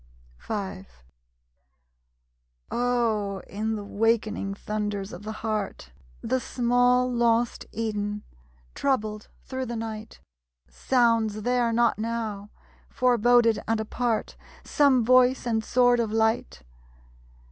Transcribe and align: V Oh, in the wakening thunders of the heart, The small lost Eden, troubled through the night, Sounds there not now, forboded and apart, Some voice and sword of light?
V 0.39 0.85
Oh, 2.71 3.43
in 3.45 3.75
the 3.75 3.83
wakening 3.83 4.55
thunders 4.55 5.13
of 5.13 5.21
the 5.21 5.31
heart, 5.45 5.91
The 6.23 6.39
small 6.39 7.07
lost 7.13 7.67
Eden, 7.71 8.23
troubled 8.73 9.27
through 9.43 9.67
the 9.67 9.75
night, 9.75 10.19
Sounds 10.67 11.43
there 11.43 11.71
not 11.71 11.99
now, 11.99 12.49
forboded 12.89 13.59
and 13.67 13.79
apart, 13.79 14.35
Some 14.63 15.05
voice 15.05 15.45
and 15.45 15.63
sword 15.63 15.99
of 15.99 16.11
light? 16.11 16.63